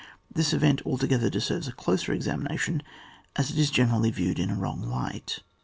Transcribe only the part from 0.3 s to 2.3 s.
This event altogether deserves a closer